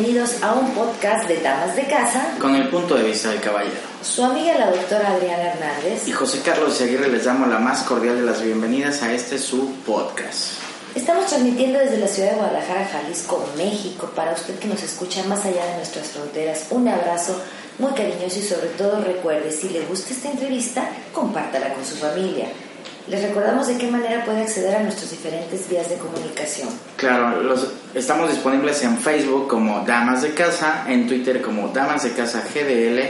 [0.00, 2.34] bienvenidos a un podcast de Damas de Casa.
[2.40, 3.76] Con el punto de vista del caballero.
[4.02, 6.08] Su amiga la doctora Adriana Hernández.
[6.08, 9.74] Y José Carlos Aguirre les damos la más cordial de las bienvenidas a este su
[9.86, 10.52] podcast.
[10.94, 15.44] Estamos transmitiendo desde la ciudad de Guadalajara, Jalisco, México, para usted que nos escucha más
[15.44, 16.68] allá de nuestras fronteras.
[16.70, 17.38] Un abrazo
[17.78, 22.46] muy cariñoso y sobre todo recuerde, si le gusta esta entrevista, compártala con su familia.
[23.10, 26.68] Les recordamos de qué manera puede acceder a nuestras diferentes vías de comunicación.
[26.96, 32.12] Claro, los, estamos disponibles en Facebook como Damas de Casa, en Twitter como Damas de
[32.12, 33.00] Casa GDL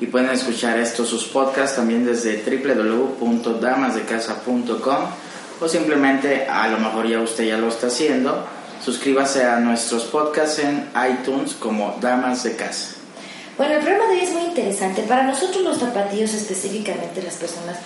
[0.00, 4.96] y pueden escuchar estos sus podcasts también desde www.damasdecasa.com
[5.60, 8.46] o simplemente, a lo mejor ya usted ya lo está haciendo,
[8.84, 12.94] suscríbase a nuestros podcasts en iTunes como Damas de Casa.
[13.56, 15.02] Bueno, el programa de hoy es muy interesante.
[15.02, 17.76] Para nosotros los zapatillos, específicamente las personas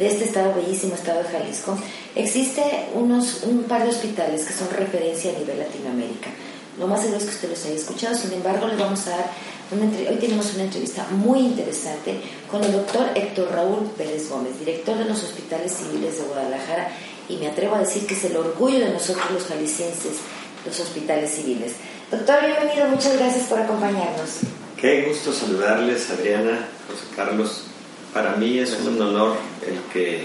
[0.00, 1.78] de este estado, bellísimo estado de Jalisco,
[2.14, 2.62] existe
[2.94, 6.30] unos, un par de hospitales que son referencia a nivel Latinoamérica.
[6.78, 9.30] Lo más seguro es que usted los haya escuchado, sin embargo, le vamos a dar
[9.72, 12.18] hoy tenemos una entrevista muy interesante
[12.50, 16.88] con el doctor Héctor Raúl Pérez Gómez, director de los hospitales civiles de Guadalajara,
[17.28, 20.16] y me atrevo a decir que es el orgullo de nosotros los jaliscienses,
[20.64, 21.74] los hospitales civiles.
[22.10, 24.38] Doctor, bienvenido, muchas gracias por acompañarnos.
[24.76, 27.69] Qué gusto saludarles, Adriana, José Carlos.
[28.12, 30.24] Para mí es un honor el que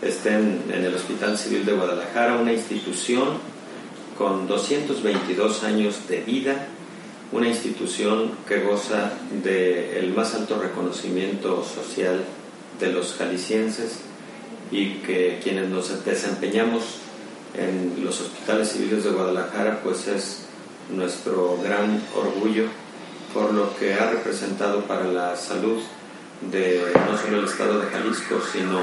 [0.00, 3.38] estén en el Hospital Civil de Guadalajara, una institución
[4.16, 6.68] con 222 años de vida,
[7.32, 9.10] una institución que goza
[9.42, 12.22] del más alto reconocimiento social
[12.78, 13.98] de los jaliscienses
[14.70, 16.82] y que quienes nos desempeñamos
[17.54, 20.42] en los hospitales civiles de Guadalajara pues es
[20.94, 22.66] nuestro gran orgullo
[23.34, 25.80] por lo que ha representado para la salud
[26.40, 28.80] de no solo el estado de Jalisco, sino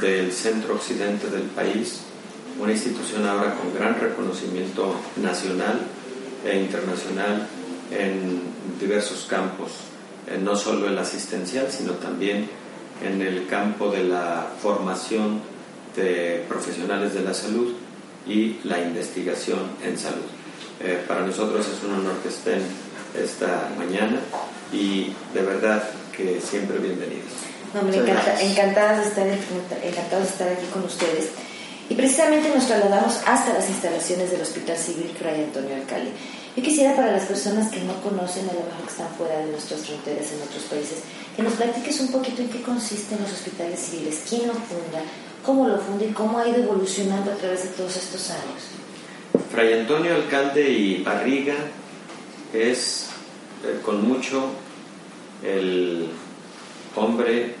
[0.00, 2.00] del centro occidente del país,
[2.58, 5.80] una institución ahora con gran reconocimiento nacional
[6.44, 7.46] e internacional
[7.90, 8.40] en
[8.80, 9.72] diversos campos,
[10.42, 12.48] no solo el asistencial, sino también
[13.02, 15.40] en el campo de la formación
[15.96, 17.74] de profesionales de la salud
[18.26, 20.26] y la investigación en salud.
[20.80, 22.60] Eh, para nosotros es un honor que estén
[23.16, 24.20] esta mañana
[24.72, 25.82] y de verdad
[26.18, 27.30] que siempre bienvenidos.
[28.42, 29.26] encantadas, de estar,
[29.84, 31.30] encantados de estar aquí con ustedes.
[31.88, 36.10] Y precisamente nos trasladamos hasta las instalaciones del Hospital Civil Fray Antonio Alcalde.
[36.56, 39.46] Yo quisiera para las personas que no conocen, a lo mejor que están fuera de
[39.46, 40.98] nuestras fronteras en otros países,
[41.36, 45.00] que nos platiques un poquito en qué consisten los hospitales civiles, quién lo funda,
[45.46, 49.46] cómo lo funda y cómo ha ido evolucionando a través de todos estos años.
[49.52, 51.54] Fray Antonio Alcalde y Barriga
[52.52, 53.06] es
[53.64, 54.50] eh, con mucho
[55.44, 56.08] el
[56.96, 57.54] hombre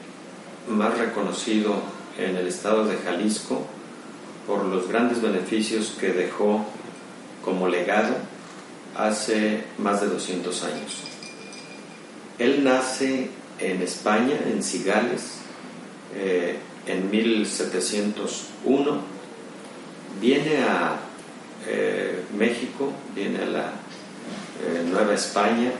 [0.68, 1.74] más reconocido
[2.18, 3.66] en el estado de Jalisco
[4.46, 6.64] por los grandes beneficios que dejó
[7.44, 8.14] como legado
[8.96, 11.02] hace más de 200 años.
[12.38, 15.38] Él nace en España, en Cigales,
[16.14, 16.56] eh,
[16.86, 19.00] en 1701,
[20.20, 20.98] viene a
[21.66, 25.72] eh, México, viene a la eh, Nueva España,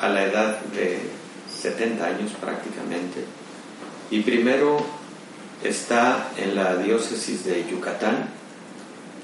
[0.00, 0.98] a la edad de
[1.60, 3.24] 70 años prácticamente.
[4.10, 4.78] Y primero
[5.62, 8.28] está en la diócesis de Yucatán.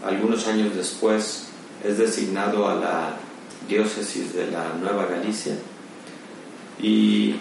[0.05, 1.47] Algunos años después
[1.85, 3.17] es designado a la
[3.69, 5.55] diócesis de la Nueva Galicia.
[6.81, 7.37] Y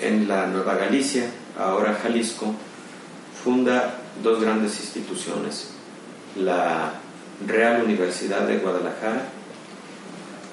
[0.00, 1.28] en la Nueva Galicia,
[1.58, 2.54] ahora Jalisco,
[3.42, 5.70] funda dos grandes instituciones.
[6.36, 6.92] La
[7.46, 9.38] Real Universidad de Guadalajara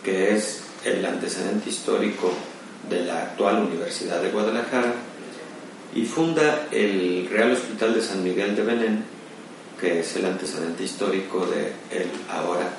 [0.05, 2.31] que es el antecedente histórico
[2.89, 4.93] de la actual Universidad de Guadalajara,
[5.93, 9.03] y funda el Real Hospital de San Miguel de Belén,
[9.79, 12.69] que es el antecedente histórico del el ahora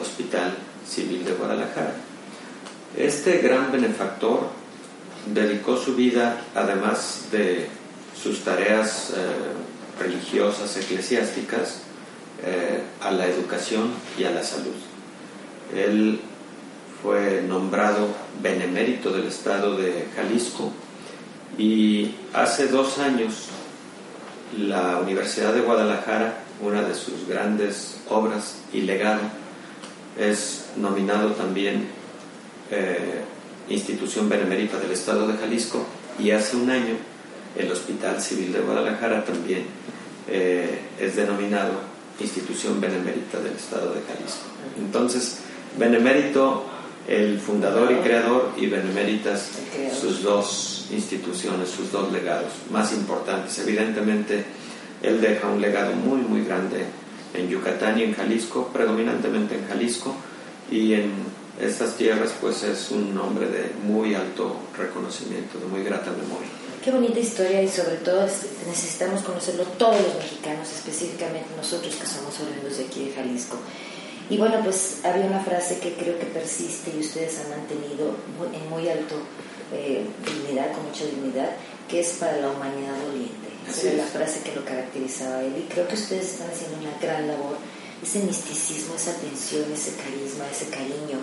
[0.00, 0.54] Hospital
[0.88, 1.94] Civil de Guadalajara.
[2.96, 4.48] Este gran benefactor
[5.32, 7.68] dedicó su vida, además de
[8.20, 11.82] sus tareas eh, religiosas, eclesiásticas,
[12.42, 14.74] eh, a la educación y a la salud.
[15.74, 16.20] Él
[17.02, 18.08] fue nombrado
[18.42, 20.72] benemérito del estado de Jalisco
[21.58, 23.48] y hace dos años
[24.58, 29.20] la Universidad de Guadalajara, una de sus grandes obras y legado,
[30.18, 31.88] es nominado también
[32.70, 33.22] eh,
[33.68, 35.84] institución benemérita del estado de Jalisco
[36.18, 36.96] y hace un año
[37.56, 39.64] el Hospital Civil de Guadalajara también
[40.28, 41.72] eh, es denominado
[42.20, 44.44] institución benemérita del estado de Jalisco.
[44.78, 45.38] Entonces,
[45.78, 46.69] benemérito
[47.10, 49.50] el fundador y creador y Beneméritas,
[50.00, 53.58] sus dos instituciones, sus dos legados más importantes.
[53.58, 54.44] Evidentemente,
[55.02, 56.84] él deja un legado muy, muy grande
[57.34, 60.14] en Yucatán y en Jalisco, predominantemente en Jalisco
[60.70, 61.10] y en
[61.60, 66.48] estas tierras, pues es un hombre de muy alto reconocimiento, de muy grata memoria.
[66.82, 68.22] Qué bonita historia y sobre todo
[68.66, 73.56] necesitamos conocerlo todos los mexicanos, específicamente nosotros que somos oriundos de aquí de Jalisco.
[74.30, 78.14] Y bueno, pues había una frase que creo que persiste y ustedes han mantenido
[78.54, 79.16] en muy alto
[79.74, 81.50] eh, dignidad, con mucha dignidad,
[81.88, 83.50] que es para la humanidad doliente.
[83.68, 86.78] Esa era la frase que lo caracterizaba a él y creo que ustedes están haciendo
[86.78, 87.58] una gran labor.
[88.00, 91.18] Ese misticismo, esa atención, ese carisma, ese cariño,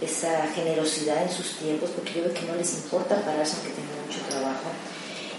[0.00, 3.98] esa generosidad en sus tiempos, porque yo veo que no les importa pararse aunque tengan
[4.06, 4.70] mucho trabajo.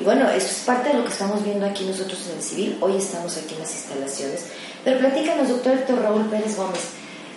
[0.02, 2.78] Y bueno, esto es parte de lo que estamos viendo aquí nosotros en el civil.
[2.82, 4.46] Hoy estamos aquí en las instalaciones.
[4.84, 6.82] Pero platícanos, doctor Héctor Raúl Pérez Gómez,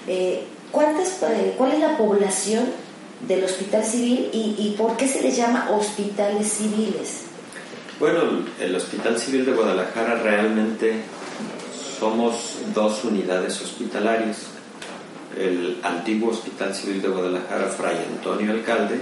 [0.09, 2.65] eh, ¿cuántas, eh, ¿cuál es la población
[3.27, 7.25] del hospital civil y, por qué se les llama hospitales civiles?
[8.01, 8.21] Bueno,
[8.61, 11.03] el Hospital Civil de Guadalajara realmente
[11.99, 14.47] somos dos unidades hospitalarias.
[15.37, 19.01] El antiguo Hospital Civil de Guadalajara, Fray Antonio Alcalde,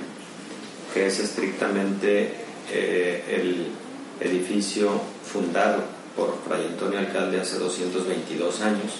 [0.94, 2.32] que es estrictamente
[2.72, 3.66] eh, el
[4.26, 4.90] edificio
[5.30, 5.82] fundado
[6.16, 8.92] por Fray Antonio Alcalde hace 222 años.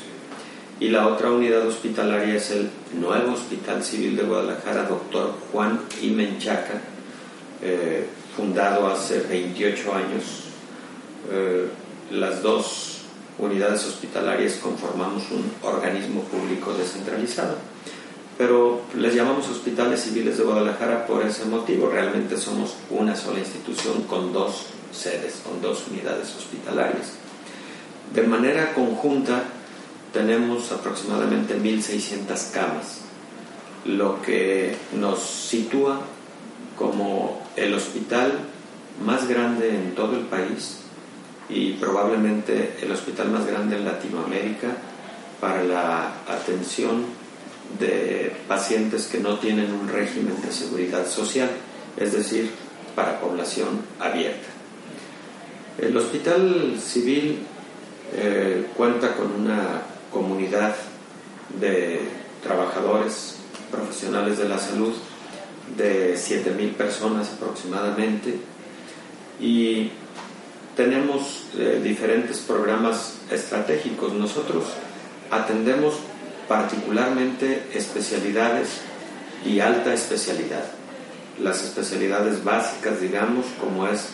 [0.79, 2.69] Y la otra unidad hospitalaria es el
[3.01, 6.11] nuevo Hospital Civil de Guadalajara, doctor Juan I.
[6.11, 6.81] Menchaca,
[7.63, 8.07] eh,
[8.37, 10.45] fundado hace 28 años.
[11.33, 11.67] Eh,
[12.11, 12.99] las dos
[13.39, 17.57] unidades hospitalarias conformamos un organismo público descentralizado,
[18.37, 21.89] pero les llamamos hospitales civiles de Guadalajara por ese motivo.
[21.89, 27.15] Realmente somos una sola institución con dos sedes, con dos unidades hospitalarias.
[28.15, 29.43] De manera conjunta
[30.13, 33.01] tenemos aproximadamente 1.600 camas,
[33.85, 36.01] lo que nos sitúa
[36.77, 38.33] como el hospital
[39.05, 40.79] más grande en todo el país
[41.49, 44.69] y probablemente el hospital más grande en Latinoamérica
[45.41, 47.05] para la atención
[47.79, 51.51] de pacientes que no tienen un régimen de seguridad social,
[51.97, 52.51] es decir,
[52.95, 54.49] para población abierta.
[55.79, 57.41] El hospital civil
[58.15, 59.83] eh, cuenta con una
[60.17, 60.75] comunidad
[61.61, 62.01] de
[62.43, 63.37] trabajadores
[63.71, 64.95] profesionales de la salud
[65.77, 68.39] de 7.000 personas aproximadamente
[69.39, 69.91] y
[70.75, 74.15] tenemos eh, diferentes programas estratégicos.
[74.15, 74.65] Nosotros
[75.31, 75.97] atendemos
[76.49, 78.69] particularmente especialidades
[79.45, 80.65] y alta especialidad.
[81.43, 84.09] Las especialidades básicas, digamos, como es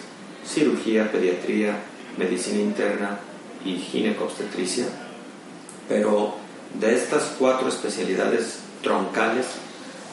[0.44, 1.76] cirugía, pediatría,
[2.18, 3.20] medicina interna
[3.64, 4.86] y ginecobstetricia.
[5.92, 6.32] Pero
[6.80, 9.44] de estas cuatro especialidades troncales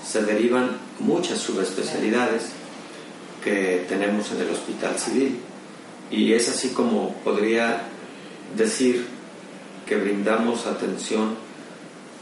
[0.05, 2.49] se derivan muchas subespecialidades
[3.41, 5.39] que tenemos en el hospital civil
[6.11, 7.83] y es así como podría
[8.57, 9.07] decir
[9.87, 11.35] que brindamos atención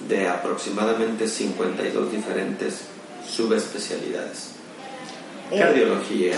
[0.07, 2.81] de aproximadamente 52 diferentes
[3.27, 4.51] subespecialidades.
[5.51, 6.37] Eh, Cardiología,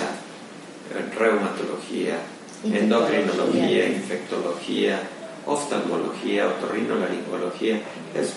[1.17, 2.15] reumatología,
[2.63, 5.01] endocrinología, infectología,
[5.45, 7.81] oftalmología, otorrinolaringología,
[8.15, 8.33] es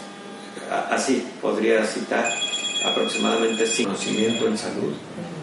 [0.91, 2.33] así podría citar
[2.85, 4.95] aproximadamente sin conocimiento en salud,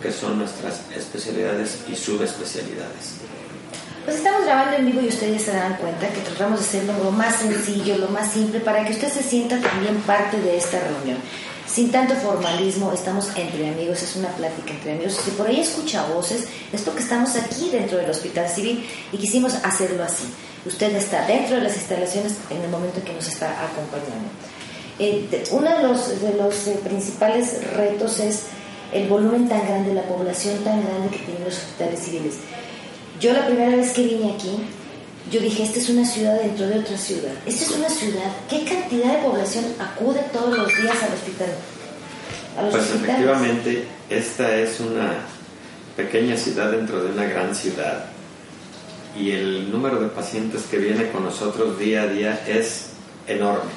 [0.02, 3.20] que son nuestras especialidades y subespecialidades.
[4.06, 7.12] Pues estamos grabando en vivo y ustedes se dan cuenta que tratamos de hacerlo lo
[7.12, 11.18] más sencillo, lo más simple, para que usted se sienta también parte de esta reunión.
[11.72, 15.20] Sin tanto formalismo, estamos entre amigos, es una plática entre amigos.
[15.24, 19.54] Si por ahí escucha voces, es porque estamos aquí dentro del Hospital Civil y quisimos
[19.64, 20.24] hacerlo así.
[20.66, 24.30] Usted está dentro de las instalaciones en el momento que nos está acompañando.
[24.98, 28.46] Eh, uno de los, de los eh, principales retos es
[28.92, 32.36] el volumen tan grande, la población tan grande que tienen los hospitales civiles.
[33.20, 34.60] Yo la primera vez que vine aquí,
[35.32, 37.34] yo dije, esta es una ciudad dentro de otra ciudad.
[37.46, 38.32] Esta es una ciudad.
[38.50, 41.50] ¿Qué cantidad de población acude todos los días al hospital?
[42.72, 45.14] pues efectivamente, esta es una
[45.96, 48.06] pequeña ciudad dentro de una gran ciudad.
[49.18, 52.90] Y el número de pacientes que viene con nosotros día a día es
[53.28, 53.72] enorme.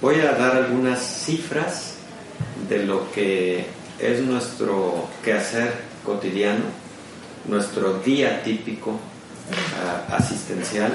[0.00, 1.94] Voy a dar algunas cifras
[2.68, 3.66] de lo que
[3.98, 5.72] es nuestro quehacer
[6.04, 6.64] cotidiano
[7.48, 8.98] nuestro día típico
[10.10, 10.92] asistencial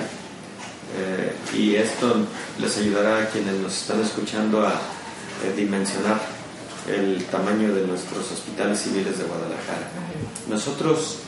[0.95, 2.15] eh, y esto
[2.59, 6.19] les ayudará a quienes nos están escuchando a eh, dimensionar
[6.87, 9.89] el tamaño de nuestros hospitales civiles de Guadalajara.
[10.47, 11.19] Nosotros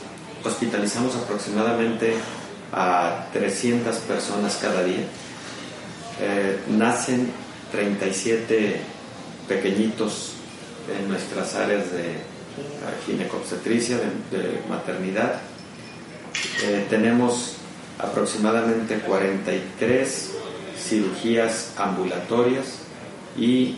[0.44, 2.14] hospitalizamos aproximadamente
[2.72, 5.04] a 300 personas cada día.
[6.20, 7.32] Eh, nacen
[7.72, 8.80] 37
[9.48, 10.32] pequeñitos
[10.96, 12.22] en nuestras áreas de
[13.04, 15.40] ginecobstetricia, de, maternidad.
[16.62, 17.56] Eh, tenemos
[17.98, 20.32] aproximadamente 43
[20.76, 22.78] cirugías ambulatorias
[23.36, 23.76] y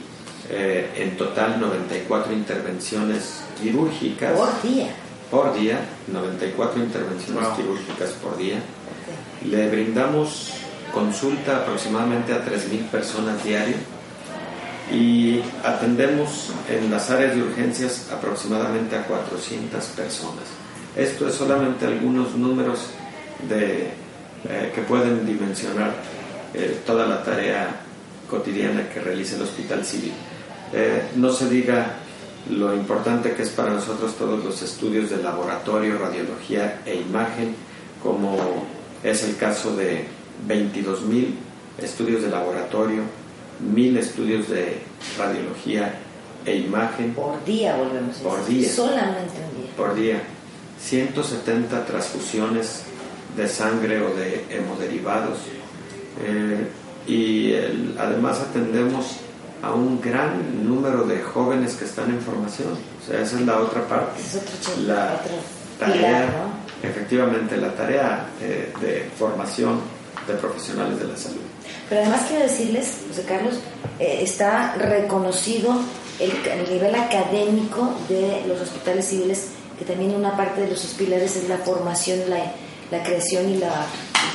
[0.51, 4.33] eh, en total 94 intervenciones quirúrgicas.
[4.33, 4.95] Por día.
[5.31, 8.61] Por día, 94 intervenciones quirúrgicas por día.
[9.45, 10.53] Le brindamos
[10.93, 13.77] consulta aproximadamente a 3.000 personas diario
[14.91, 20.45] y atendemos en las áreas de urgencias aproximadamente a 400 personas.
[20.99, 22.89] Esto es solamente algunos números
[23.49, 23.85] de,
[24.49, 25.95] eh, que pueden dimensionar
[26.53, 27.69] eh, toda la tarea
[28.29, 30.13] cotidiana que realiza el Hospital Civil.
[30.73, 31.95] Eh, no se diga
[32.51, 37.55] lo importante que es para nosotros todos los estudios de laboratorio, radiología e imagen,
[38.03, 38.67] como
[39.05, 40.05] es el caso de
[40.49, 41.29] 22.000
[41.81, 43.03] estudios de laboratorio,
[43.73, 44.81] 1.000 estudios de
[45.17, 45.95] radiología
[46.45, 47.15] e imagen.
[47.15, 48.25] Por día, volvemos a decir.
[48.25, 48.69] Por día.
[48.69, 49.77] Solamente un día.
[49.77, 50.23] Por día.
[50.81, 52.83] 170 transfusiones
[53.37, 55.39] de sangre o de hemoderivados.
[56.25, 56.69] Eh,
[57.07, 57.55] y
[57.99, 59.17] además atendemos
[59.63, 62.73] a un gran número de jóvenes que están en formación.
[62.73, 64.21] O sea, esa es la otra parte.
[64.87, 65.21] La
[65.79, 66.29] tarea,
[66.83, 69.81] efectivamente, la tarea eh, de formación
[70.27, 71.41] de profesionales de la salud.
[71.89, 73.55] Pero además quiero decirles, José Carlos,
[73.99, 75.75] eh, está reconocido
[76.21, 81.37] el, el nivel académico de los hospitales civiles, que también una parte de los pilares
[81.37, 83.87] es la formación, la, creación y la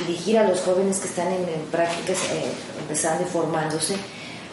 [0.05, 3.95] dirigir a los jóvenes que están en, en prácticas, eh, empezando y formándose,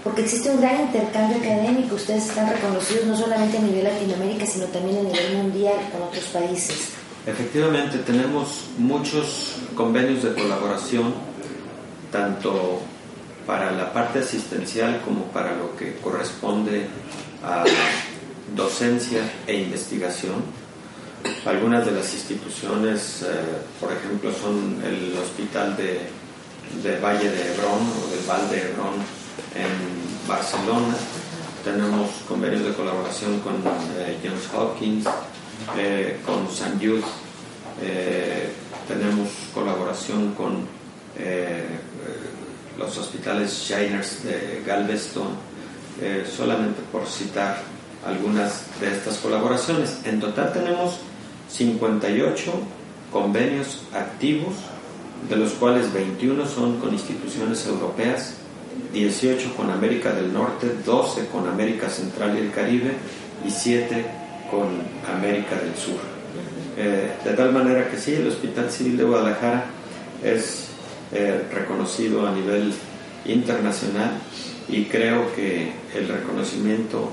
[0.03, 1.95] porque existe un gran intercambio académico.
[1.95, 6.25] Ustedes están reconocidos no solamente a nivel Latinoamérica, sino también a nivel mundial con otros
[6.25, 6.91] países.
[7.27, 11.13] Efectivamente, tenemos muchos convenios de colaboración,
[12.11, 12.81] tanto
[13.47, 16.87] para la parte asistencial como para lo que corresponde
[17.45, 17.65] a
[18.55, 20.43] docencia e investigación.
[21.45, 23.27] Algunas de las instituciones, eh,
[23.81, 28.95] por ejemplo, son el Hospital de, Valle de Hebrón o del Val de Hebrón
[29.55, 30.95] en Barcelona.
[31.65, 33.55] Tenemos convenios de colaboración con
[33.99, 35.05] eh, Johns Hopkins,
[35.77, 36.77] eh, con St.
[36.79, 37.03] Jude.
[37.83, 38.51] Eh,
[38.89, 40.81] tenemos colaboración con
[42.79, 45.29] los hospitales Shiners de Galveston,
[46.35, 47.59] solamente por citar
[48.07, 49.99] algunas de estas colaboraciones.
[50.05, 51.01] En total tenemos
[51.51, 52.53] 58
[53.13, 54.55] convenios activos,
[55.29, 58.35] de los cuales 21 son con instituciones europeas,
[58.93, 62.93] 18 con América del Norte, 12 con América Central y el Caribe
[63.47, 64.05] y 7
[64.51, 64.69] con
[65.15, 66.01] América del Sur.
[66.77, 69.67] Eh, de tal manera que sí, el Hospital Civil de Guadalajara
[70.25, 70.69] es
[71.13, 72.73] eh, reconocido a nivel
[73.27, 74.13] internacional
[74.69, 77.11] y creo que el reconocimiento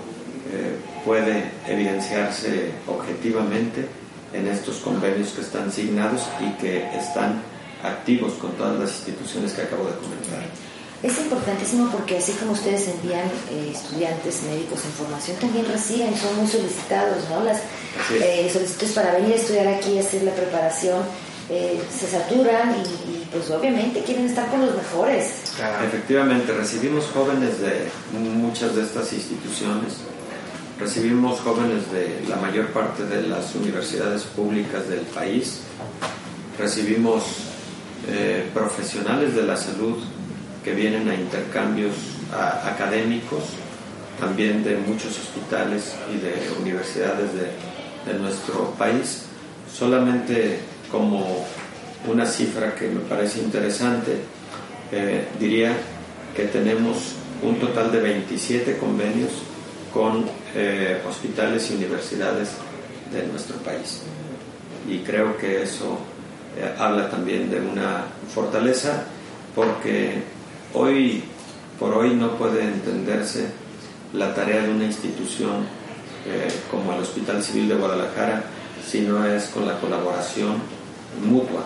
[0.54, 3.88] eh, puede evidenciarse objetivamente
[4.34, 7.42] en estos convenios que están signados y que están
[7.84, 10.44] activos con todas las instituciones que acabo de comentar.
[11.04, 16.36] Es importantísimo porque así como ustedes envían eh, estudiantes médicos en formación, también reciben, son
[16.38, 17.44] muy solicitados, ¿no?
[17.44, 17.62] Las
[18.14, 21.04] eh, solicitudes para venir a estudiar aquí, hacer la preparación,
[21.50, 25.54] eh, se saturan y, y, pues obviamente quieren estar con los mejores.
[25.86, 29.98] Efectivamente, recibimos jóvenes de muchas de estas instituciones,
[30.80, 35.62] recibimos jóvenes de la mayor parte de las universidades públicas del país,
[36.58, 37.24] recibimos
[38.08, 39.98] eh, profesionales de la salud
[40.64, 41.94] que vienen a intercambios
[42.66, 43.44] académicos,
[44.20, 49.24] también de muchos hospitales y de universidades de, de nuestro país.
[49.72, 50.60] Solamente
[50.92, 51.46] como
[52.08, 54.18] una cifra que me parece interesante,
[54.92, 55.74] eh, diría
[56.36, 59.32] que tenemos un total de 27 convenios
[59.94, 60.26] con
[60.60, 62.50] eh, hospitales y universidades
[63.12, 64.02] de nuestro país.
[64.90, 66.00] Y creo que eso
[66.58, 69.04] eh, habla también de una fortaleza
[69.54, 70.24] porque
[70.74, 71.24] hoy
[71.80, 73.50] por hoy no puede entenderse
[74.14, 75.66] la tarea de una institución
[76.26, 78.44] eh, como el Hospital Civil de Guadalajara
[78.84, 80.56] si no es con la colaboración
[81.24, 81.66] mutua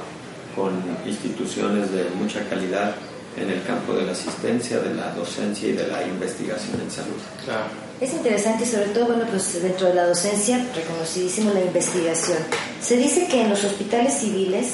[0.53, 0.73] con
[1.05, 2.93] instituciones de mucha calidad
[3.37, 7.15] en el campo de la asistencia, de la docencia y de la investigación en salud.
[7.45, 7.80] Claro.
[8.01, 12.39] Es interesante sobre todo, bueno, pues dentro de la docencia, reconocidísimo la investigación.
[12.81, 14.73] Se dice que en los hospitales civiles,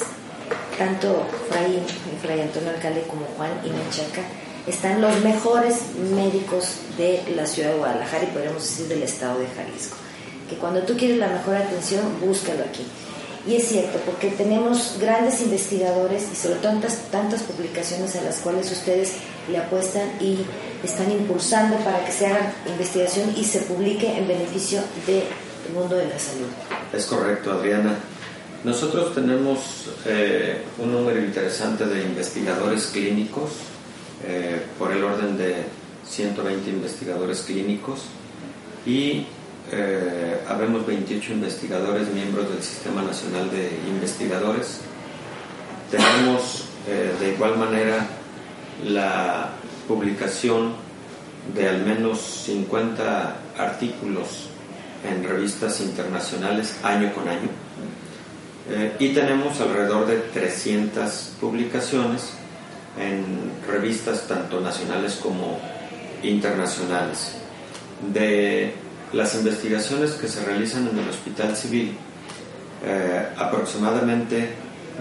[0.78, 1.82] tanto Fray,
[2.22, 4.22] Fray Antonio Alcalde como Juan y Menchaca,
[4.66, 5.76] están los mejores
[6.14, 9.98] médicos de la ciudad de Guadalajara y podríamos decir del estado de Jalisco.
[10.48, 12.86] Que cuando tú quieres la mejor atención, búscalo aquí.
[13.46, 18.72] Y es cierto, porque tenemos grandes investigadores y sobre tantas, tantas publicaciones a las cuales
[18.72, 19.12] ustedes
[19.50, 20.38] le apuestan y
[20.82, 25.24] están impulsando para que se haga investigación y se publique en beneficio del
[25.74, 26.48] mundo de la salud.
[26.92, 27.96] Es correcto, Adriana.
[28.64, 33.52] Nosotros tenemos eh, un número interesante de investigadores clínicos,
[34.26, 35.62] eh, por el orden de
[36.08, 38.00] 120 investigadores clínicos
[38.84, 39.26] y
[39.70, 44.80] eh, habemos 28 investigadores miembros del Sistema Nacional de Investigadores.
[45.88, 48.08] Tenemos eh, de igual manera
[48.86, 49.50] la
[49.86, 50.74] publicación
[51.54, 54.48] de al menos 50 artículos
[55.08, 57.48] en revistas internacionales año con año.
[58.70, 62.32] Eh, y tenemos alrededor de 300 publicaciones
[62.98, 65.58] en revistas tanto nacionales como
[66.22, 67.36] internacionales.
[68.12, 68.74] De
[69.12, 71.96] las investigaciones que se realizan en el Hospital Civil,
[72.84, 74.50] eh, aproximadamente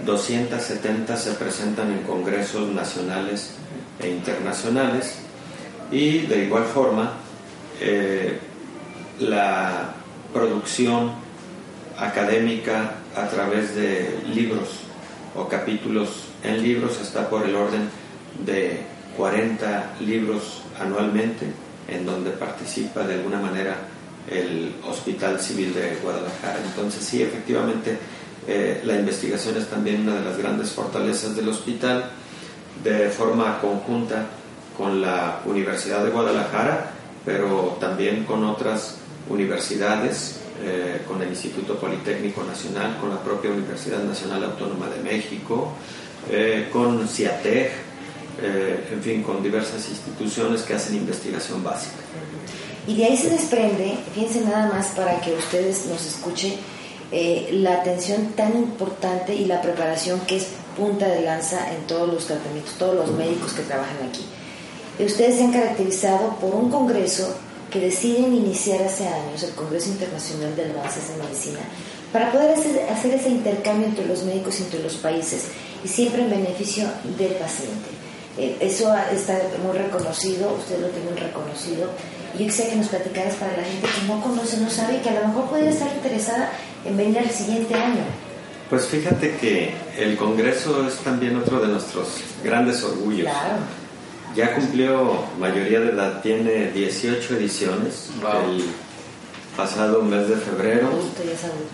[0.05, 3.56] 270 se presentan en congresos nacionales
[3.99, 5.19] e internacionales
[5.91, 7.13] y de igual forma
[7.79, 8.39] eh,
[9.19, 9.93] la
[10.33, 11.13] producción
[11.97, 14.81] académica a través de libros
[15.35, 17.89] o capítulos en libros está por el orden
[18.45, 18.81] de
[19.15, 21.45] 40 libros anualmente
[21.87, 23.77] en donde participa de alguna manera
[24.29, 26.59] el Hospital Civil de Guadalajara.
[26.65, 27.97] Entonces sí, efectivamente,
[28.47, 32.11] eh, la investigación es también una de las grandes fortalezas del hospital,
[32.83, 34.25] de forma conjunta
[34.77, 36.91] con la Universidad de Guadalajara,
[37.25, 38.97] pero también con otras
[39.29, 45.73] universidades, eh, con el Instituto Politécnico Nacional, con la propia Universidad Nacional Autónoma de México,
[46.29, 47.87] eh, con CIATEG,
[48.39, 51.95] en fin, con diversas instituciones que hacen investigación básica.
[52.87, 56.53] Y de ahí se desprende, fíjense nada más para que ustedes nos escuchen,
[57.11, 62.13] eh, la atención tan importante y la preparación que es punta de lanza en todos
[62.13, 64.25] los tratamientos, todos los médicos que trabajan aquí.
[65.03, 67.35] Ustedes se han caracterizado por un congreso
[67.69, 71.59] que deciden iniciar hace años, el Congreso Internacional de Avances en Medicina,
[72.13, 75.47] para poder hacer, ese intercambio entre los médicos y entre los países
[75.83, 76.87] y siempre en beneficio
[77.17, 77.89] del paciente.
[78.37, 81.89] Eh, eso está muy reconocido, ustedes lo tienen reconocido
[82.37, 85.21] yo quisiera que nos platicaras para la gente que no conoce, no sabe, que a
[85.21, 86.51] lo mejor puede estar interesada
[86.85, 88.03] en venir al siguiente año.
[88.69, 92.07] Pues fíjate que el Congreso es también otro de nuestros
[92.43, 93.29] grandes orgullos.
[93.29, 93.59] Claro.
[94.35, 98.09] Ya cumplió mayoría de edad, tiene 18 ediciones.
[98.21, 98.63] El
[99.55, 100.89] pasado mes de febrero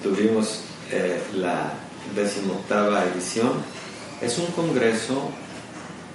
[0.04, 1.74] tuvimos eh, la
[2.16, 3.52] decimoctava edición.
[4.22, 5.32] Es un congreso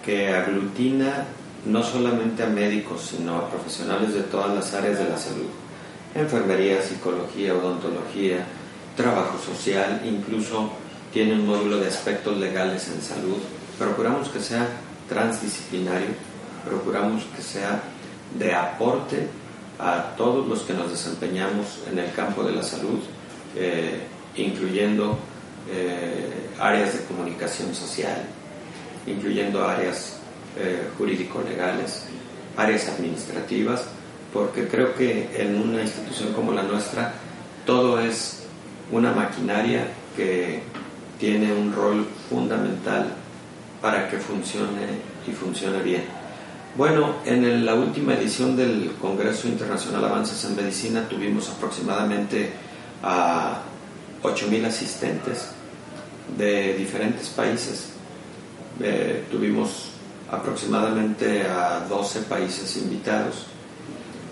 [0.05, 1.27] que aglutina
[1.67, 5.51] no solamente a médicos, sino a profesionales de todas las áreas de la salud,
[6.15, 8.47] enfermería, psicología, odontología,
[8.99, 10.73] trabajo social, incluso
[11.13, 13.39] tiene un módulo de aspectos legales en salud.
[13.79, 14.67] Procuramos que sea
[15.09, 16.09] transdisciplinario,
[16.67, 17.81] procuramos que sea
[18.37, 19.29] de aporte
[19.79, 22.99] a todos los que nos desempeñamos en el campo de la salud,
[23.57, 24.01] eh,
[24.37, 25.17] incluyendo
[25.71, 28.25] eh, áreas de comunicación social,
[29.07, 30.19] incluyendo áreas
[30.59, 32.03] eh, jurídico-legales,
[32.57, 33.85] áreas administrativas,
[34.33, 37.15] porque creo que en una institución como la nuestra
[37.65, 38.38] todo es
[38.93, 40.63] una maquinaria que
[41.19, 43.07] tiene un rol fundamental
[43.81, 44.87] para que funcione
[45.27, 46.03] y funcione bien.
[46.77, 52.51] Bueno, en la última edición del Congreso Internacional Avances en Medicina tuvimos aproximadamente
[53.03, 53.63] a
[54.23, 55.49] 8.000 asistentes
[56.37, 57.91] de diferentes países.
[58.81, 59.91] Eh, tuvimos
[60.31, 63.47] aproximadamente a 12 países invitados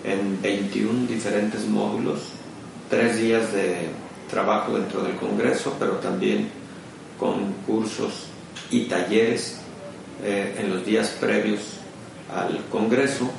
[0.05, 2.21] en 21 diferentes módulos,
[2.89, 3.89] tres días de
[4.29, 6.49] trabajo dentro del Congreso, pero también
[7.19, 8.27] con cursos
[8.71, 9.59] y talleres
[10.23, 11.61] eh, en los días previos
[12.35, 13.31] al Congreso.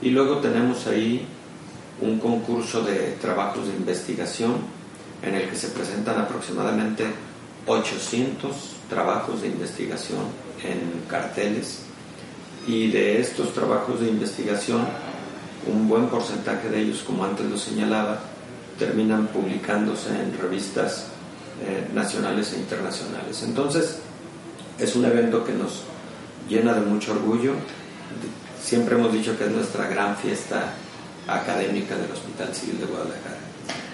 [0.00, 1.26] Y luego tenemos ahí
[2.00, 4.56] un concurso de trabajos de investigación
[5.22, 7.04] en el que se presentan aproximadamente
[7.66, 8.54] 800
[8.88, 10.20] trabajos de investigación
[10.62, 11.80] en carteles
[12.66, 14.86] y de estos trabajos de investigación
[15.66, 18.20] un buen porcentaje de ellos, como antes lo señalaba,
[18.78, 21.06] terminan publicándose en revistas
[21.64, 23.42] eh, nacionales e internacionales.
[23.42, 23.98] Entonces,
[24.78, 25.82] es un evento que nos
[26.48, 27.54] llena de mucho orgullo.
[28.62, 30.72] Siempre hemos dicho que es nuestra gran fiesta
[31.26, 33.36] académica del Hospital Civil de Guadalajara.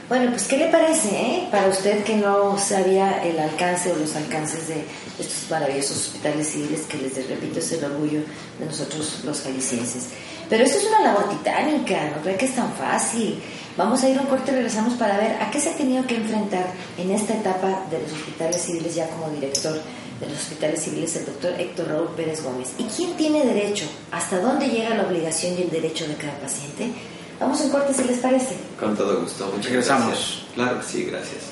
[0.09, 1.49] Bueno, pues ¿qué le parece eh?
[1.51, 4.85] para usted que no sabía el alcance o los alcances de
[5.19, 8.21] estos maravillosos hospitales civiles que les repito es el orgullo
[8.59, 10.09] de nosotros los jaliscienses?
[10.51, 13.41] Pero esto es una labor titánica, no creo que es tan fácil.
[13.77, 16.07] Vamos a ir a un corte y regresamos para ver a qué se ha tenido
[16.07, 19.73] que enfrentar en esta etapa de los hospitales civiles ya como director
[20.21, 22.71] de los hospitales civiles el doctor Héctor Raúl Pérez Gómez.
[22.79, 23.87] ¿Y quién tiene derecho?
[24.13, 26.93] ¿Hasta dónde llega la obligación y el derecho de cada paciente?
[27.41, 28.57] Vamos en corte si les parece.
[28.79, 29.47] Con todo gusto.
[29.47, 30.07] Muchas Regresamos.
[30.07, 30.43] gracias.
[30.55, 31.43] Claro que sí, gracias.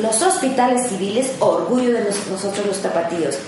[0.00, 3.38] Los Hospitales Civiles, Orgullo de nosotros los tapatíos.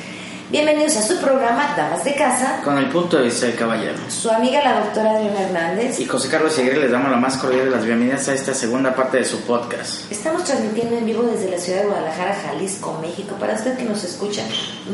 [0.50, 2.62] Bienvenidos a su programa Damas de Casa.
[2.64, 3.98] Con el punto de vista del caballero.
[4.08, 6.00] Su amiga la doctora Adriana Hernández.
[6.00, 8.94] Y José Carlos Segre les damos la más cordial de las bienvenidas a esta segunda
[8.94, 10.10] parte de su podcast.
[10.10, 14.02] Estamos transmitiendo en vivo desde la ciudad de Guadalajara, Jalisco, México, para usted que nos
[14.04, 14.40] escucha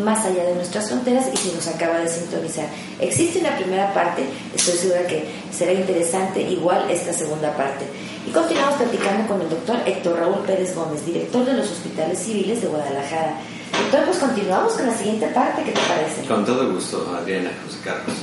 [0.02, 2.66] más allá de nuestras fronteras y si nos acaba de sintonizar.
[2.98, 4.24] Existe una primera parte,
[4.56, 7.84] estoy segura que será interesante igual esta segunda parte.
[8.26, 12.60] Y continuamos platicando con el doctor Héctor Raúl Pérez Gómez, director de los hospitales civiles
[12.60, 13.36] de Guadalajara.
[13.72, 16.26] Doctor, pues continuamos con la siguiente parte, ¿qué te parece?
[16.26, 18.16] Con todo gusto, Adriana, José Carlos.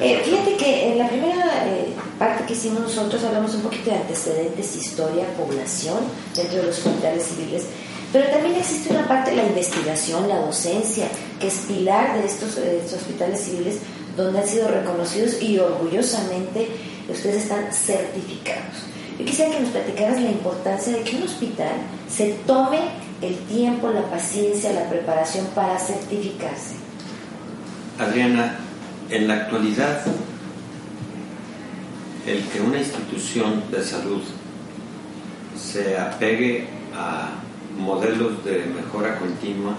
[0.00, 3.96] Eh, fíjate que en la primera eh, parte que hicimos nosotros hablamos un poquito de
[3.96, 5.98] antecedentes, historia, población
[6.34, 7.64] dentro de los hospitales civiles,
[8.12, 12.56] pero también existe una parte de la investigación, la docencia, que es pilar de estos,
[12.56, 13.78] de estos hospitales civiles
[14.16, 16.68] donde han sido reconocidos y orgullosamente
[17.08, 18.89] ustedes están certificados.
[19.20, 21.72] Yo quisiera que nos platicaras la importancia de que un hospital
[22.08, 22.78] se tome
[23.20, 26.76] el tiempo, la paciencia, la preparación para certificarse.
[27.98, 28.56] Adriana,
[29.10, 30.00] en la actualidad,
[32.26, 34.22] el que una institución de salud
[35.54, 37.32] se apegue a
[37.78, 39.74] modelos de mejora continua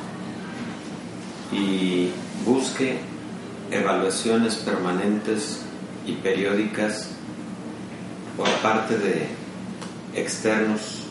[1.52, 2.12] y
[2.46, 3.00] busque
[3.72, 5.62] evaluaciones permanentes
[6.06, 7.16] y periódicas
[8.42, 9.28] por parte de
[10.16, 11.04] externos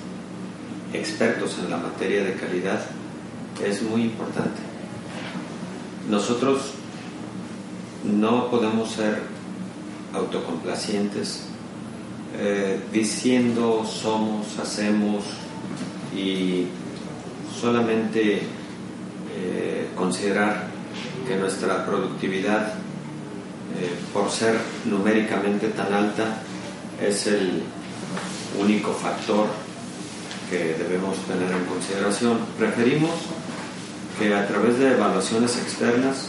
[0.92, 2.80] expertos en la materia de calidad
[3.64, 4.60] es muy importante.
[6.08, 6.72] Nosotros
[8.02, 9.20] no podemos ser
[10.12, 11.44] autocomplacientes
[12.36, 15.22] eh, diciendo somos, hacemos
[16.12, 16.66] y
[17.60, 18.40] solamente
[19.36, 20.66] eh, considerar
[21.28, 22.72] que nuestra productividad,
[23.78, 26.42] eh, por ser numéricamente tan alta,
[27.00, 27.62] es el
[28.58, 29.46] único factor
[30.50, 32.38] que debemos tener en consideración.
[32.58, 33.10] Preferimos
[34.18, 36.28] que a través de evaluaciones externas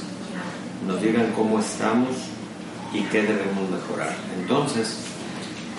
[0.88, 2.16] nos digan cómo estamos
[2.94, 4.16] y qué debemos mejorar.
[4.40, 4.98] Entonces,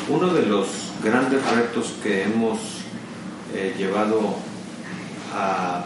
[0.09, 0.69] uno de los
[1.03, 2.59] grandes retos que hemos
[3.55, 4.37] eh, llevado
[5.35, 5.85] a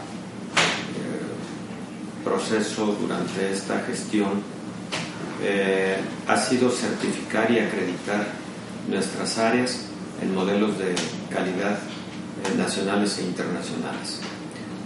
[0.95, 4.41] eh, proceso durante esta gestión
[5.43, 8.46] eh, ha sido certificar y acreditar
[8.87, 9.79] nuestras áreas
[10.21, 10.95] en modelos de
[11.29, 14.19] calidad eh, nacionales e internacionales.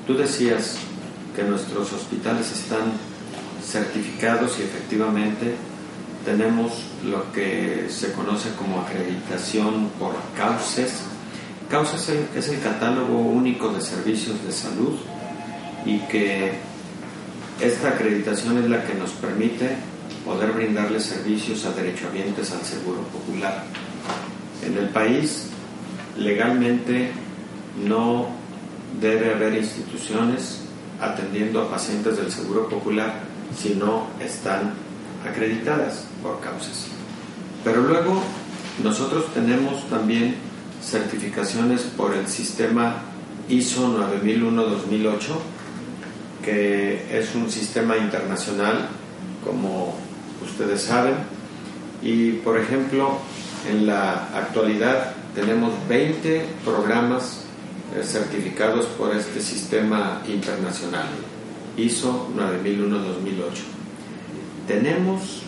[0.08, 0.78] Tú decías
[1.36, 2.92] que nuestros hospitales están
[3.64, 5.56] certificados y efectivamente
[6.26, 10.92] tenemos lo que se conoce como acreditación por CAUSES.
[11.70, 14.98] CAUSES es el catálogo único de servicios de salud
[15.86, 16.54] y que
[17.60, 19.78] esta acreditación es la que nos permite
[20.26, 23.64] poder brindarle servicios a derechohabientes al Seguro Popular.
[24.66, 25.48] En el país,
[26.18, 27.12] legalmente,
[27.88, 28.28] no
[29.00, 30.62] debe haber instituciones
[31.00, 33.22] atendiendo a pacientes del Seguro Popular
[33.58, 34.74] si no están
[35.28, 36.88] acreditadas por causas.
[37.64, 38.22] Pero luego
[38.84, 40.36] nosotros tenemos también
[40.84, 42.98] certificaciones por el sistema
[43.50, 45.18] ISO 9001-2008,
[46.44, 48.90] que es un sistema internacional,
[49.44, 49.96] como
[50.44, 51.16] ustedes saben,
[52.02, 53.20] y por ejemplo,
[53.70, 57.44] en la actualidad tenemos 20 programas
[57.96, 61.08] eh, certificados por este sistema internacional,
[61.78, 63.42] ISO 9001-2008.
[64.68, 65.44] Tenemos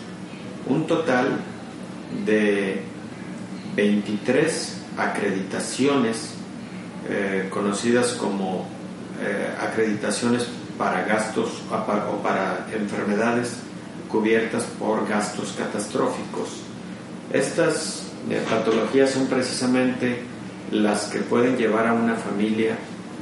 [0.66, 1.40] un total
[2.24, 2.82] de
[3.76, 6.34] 23 acreditaciones
[7.08, 8.66] eh, conocidas como
[9.20, 10.46] eh, acreditaciones
[10.78, 13.56] para gastos o para enfermedades
[14.08, 16.48] cubiertas por gastos catastróficos.
[17.32, 20.22] Estas eh, patologías son precisamente
[20.70, 22.76] las que pueden llevar a una familia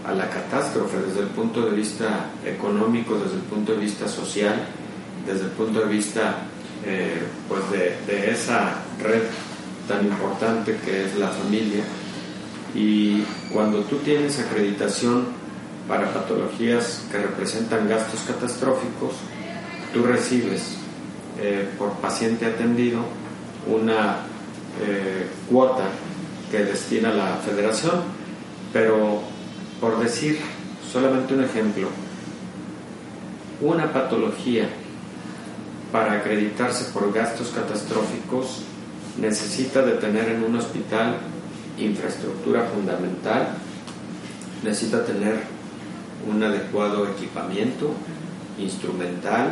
[0.07, 4.67] a la catástrofe desde el punto de vista económico, desde el punto de vista social,
[5.27, 6.39] desde el punto de vista
[6.85, 9.23] eh, pues de, de, esa red
[9.87, 11.85] tan importante que es la familia.
[12.75, 15.27] Y cuando tú tienes acreditación
[15.87, 19.15] para patologías que representan gastos catastróficos,
[19.93, 20.77] tú recibes
[21.41, 23.01] eh, por paciente atendido
[23.67, 24.32] una
[24.81, 25.85] eh, cuota
[26.51, 28.03] que destina la federación,
[28.73, 29.21] pero
[29.81, 30.39] por decir
[30.91, 31.89] solamente un ejemplo,
[33.61, 34.69] una patología
[35.91, 38.63] para acreditarse por gastos catastróficos
[39.21, 41.17] necesita de tener en un hospital
[41.79, 43.49] infraestructura fundamental,
[44.63, 45.41] necesita tener
[46.31, 47.93] un adecuado equipamiento
[48.59, 49.51] instrumental,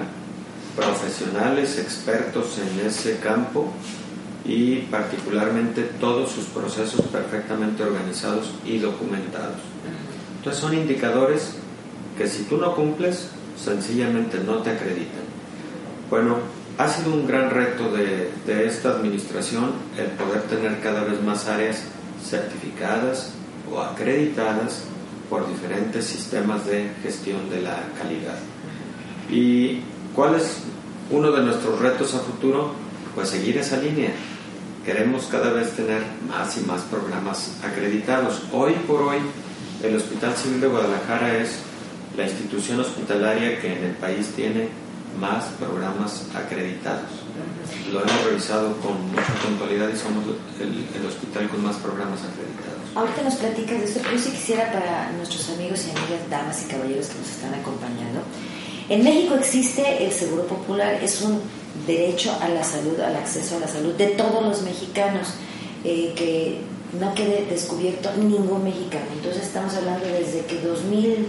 [0.77, 3.73] profesionales expertos en ese campo,
[4.51, 9.61] y particularmente todos sus procesos perfectamente organizados y documentados.
[10.39, 11.55] Entonces son indicadores
[12.19, 15.23] que si tú no cumples, sencillamente no te acreditan.
[16.11, 16.39] Bueno,
[16.79, 21.47] ha sido un gran reto de, de esta administración el poder tener cada vez más
[21.47, 21.85] áreas
[22.21, 23.31] certificadas
[23.73, 24.83] o acreditadas
[25.29, 28.39] por diferentes sistemas de gestión de la calidad.
[29.31, 29.81] ¿Y
[30.13, 30.63] cuál es
[31.09, 32.73] uno de nuestros retos a futuro?
[33.15, 34.11] Pues seguir esa línea.
[34.85, 38.43] Queremos cada vez tener más y más programas acreditados.
[38.51, 39.19] Hoy por hoy,
[39.83, 41.59] el Hospital Civil de Guadalajara es
[42.17, 44.69] la institución hospitalaria que en el país tiene
[45.21, 47.11] más programas acreditados.
[47.93, 50.25] Lo hemos revisado con mucha puntualidad y somos
[50.59, 52.81] el, hospital con más programas acreditados.
[52.95, 56.65] Ahorita nos platicas de esto, pero yo sí quisiera para nuestros amigos y amigas, damas
[56.65, 58.23] y caballeros que nos están acompañando.
[58.89, 61.41] En México existe el Seguro Popular, es un
[61.87, 65.29] derecho a la salud, al acceso a la salud de todos los mexicanos,
[65.85, 66.61] eh, que
[66.99, 69.07] no quede descubierto ningún mexicano.
[69.15, 71.27] Entonces estamos hablando desde que 2012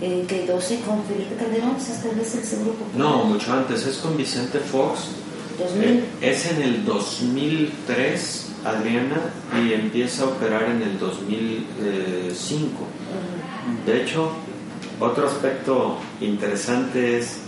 [0.00, 2.96] eh, con Felipe Calderón se establece el Seguro Popular.
[2.96, 5.08] No, mucho antes, es con Vicente Fox.
[5.58, 5.84] 2000.
[5.84, 9.20] Eh, es en el 2003 Adriana
[9.62, 12.70] y empieza a operar en el 2005.
[13.86, 14.30] De hecho,
[14.98, 17.38] otro aspecto interesante es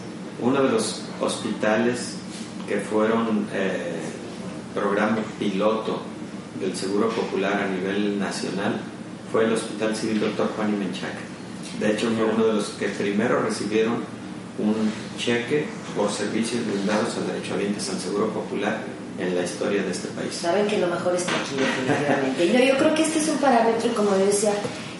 [0.40, 2.16] uno de los hospitales
[2.68, 4.00] que fueron eh,
[4.74, 6.02] programa piloto
[6.60, 8.80] del Seguro Popular a nivel nacional
[9.30, 10.50] fue el Hospital Civil Dr.
[10.56, 11.18] Juan y Menchaca.
[11.80, 14.04] De hecho, fue uno de los que primero recibieron
[14.58, 18.78] un cheque por servicios brindados derecho derechohabientes al Seguro Popular
[19.18, 20.34] en la historia de este país.
[20.34, 22.66] Saben que lo mejor está aquí, definitivamente.
[22.68, 24.52] Yo, creo que este es un parámetro, como yo decía,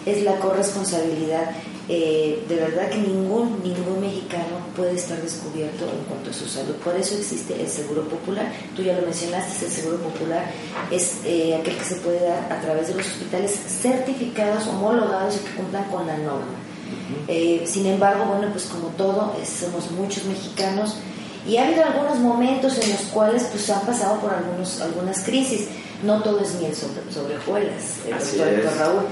[0.05, 1.51] es la corresponsabilidad.
[1.89, 6.75] Eh, de verdad que ningún, ningún mexicano puede estar descubierto en cuanto a su salud.
[6.83, 8.51] Por eso existe el Seguro Popular.
[8.75, 10.51] Tú ya lo mencionaste, el Seguro Popular
[10.91, 15.39] es eh, aquel que se puede dar a través de los hospitales certificados, homologados y
[15.39, 16.57] que cumplan con la norma.
[17.27, 20.95] Eh, sin embargo, bueno, pues como todo, somos muchos mexicanos
[21.47, 25.67] y ha habido algunos momentos en los cuales pues han pasado por algunos, algunas crisis.
[26.03, 28.01] No todo es miel sobre, sobre hojuelas,
[28.77, 29.03] Raúl.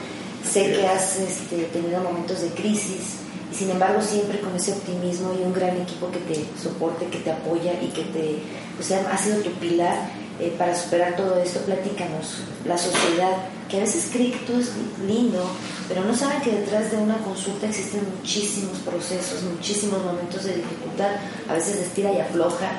[0.49, 3.17] Sé que has este, tenido momentos de crisis
[3.51, 7.19] y sin embargo siempre con ese optimismo y un gran equipo que te soporte, que
[7.19, 8.39] te apoya y que te,
[8.77, 11.59] pues, ha sido tu pilar eh, para superar todo esto.
[11.61, 13.37] Platícanos, la sociedad
[13.69, 14.71] que a veces cree que todo es
[15.07, 15.43] lindo,
[15.87, 21.11] pero no saben que detrás de una consulta existen muchísimos procesos, muchísimos momentos de dificultad,
[21.49, 22.71] a veces estira y afloja.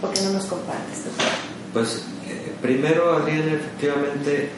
[0.00, 1.04] ¿Por qué no nos compartes?
[1.72, 4.50] Pues eh, primero, Adriana, efectivamente,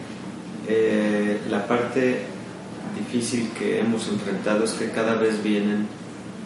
[0.66, 2.22] eh, la parte
[2.98, 5.86] difícil que hemos enfrentado es que cada vez vienen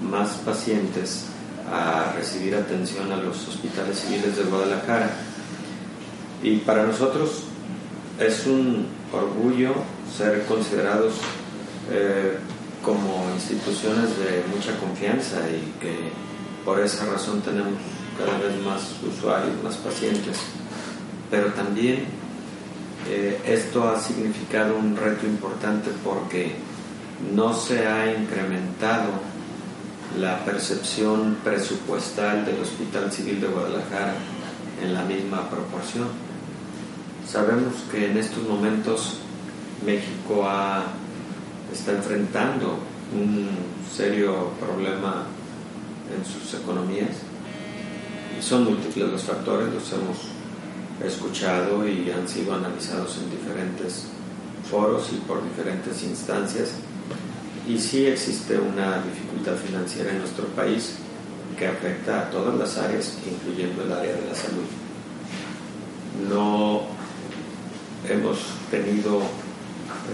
[0.02, 1.26] más pacientes
[1.70, 5.10] a recibir atención a los hospitales civiles de Guadalajara.
[6.42, 7.44] Y para nosotros
[8.18, 9.74] es un orgullo
[10.16, 11.14] ser considerados
[11.90, 12.38] eh,
[12.82, 15.94] como instituciones de mucha confianza y que
[16.64, 17.74] por esa razón tenemos
[18.18, 20.38] cada vez más usuarios, más pacientes.
[21.30, 22.06] Pero también
[23.08, 26.52] eh, esto ha significado un reto importante porque
[27.34, 29.12] no se ha incrementado
[30.18, 34.14] la percepción presupuestal del Hospital Civil de Guadalajara
[34.82, 36.08] en la misma proporción.
[37.26, 39.18] Sabemos que en estos momentos
[39.84, 40.46] México
[41.72, 42.78] está enfrentando
[43.14, 43.48] un
[43.94, 45.24] serio problema
[46.14, 47.16] en sus economías
[48.38, 50.37] y son múltiples los factores, los hemos
[51.04, 54.06] escuchado y han sido analizados en diferentes
[54.70, 56.72] foros y por diferentes instancias
[57.68, 60.94] y sí existe una dificultad financiera en nuestro país
[61.58, 64.64] que afecta a todas las áreas, incluyendo el área de la salud.
[66.30, 66.82] No
[68.08, 68.38] hemos
[68.70, 69.18] tenido,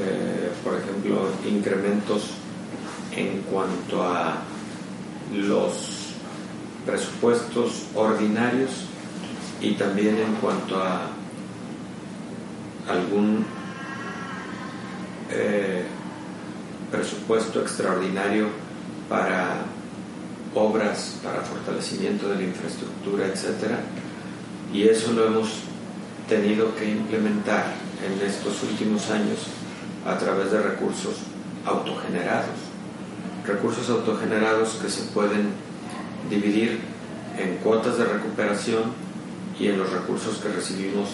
[0.01, 2.31] eh, por ejemplo, incrementos
[3.15, 4.39] en cuanto a
[5.33, 6.15] los
[6.85, 8.71] presupuestos ordinarios
[9.65, 11.07] y también en cuanto a
[12.87, 13.47] algún
[15.31, 15.85] eh,
[16.91, 18.49] presupuesto extraordinario
[19.09, 19.63] para
[20.55, 23.73] obras, para fortalecimiento de la infraestructura, etc.
[24.73, 25.49] Y eso lo hemos
[26.29, 27.65] tenido que implementar
[28.05, 29.39] en estos últimos años
[30.07, 31.15] a través de recursos
[31.65, 32.51] autogenerados.
[33.47, 35.49] Recursos autogenerados que se pueden
[36.29, 36.81] dividir
[37.39, 39.04] en cuotas de recuperación
[39.59, 41.09] y en los recursos que recibimos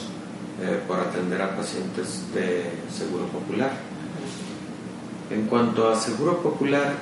[0.62, 3.72] eh, por atender a pacientes de Seguro Popular.
[5.31, 6.94] En cuanto a Seguro Popular,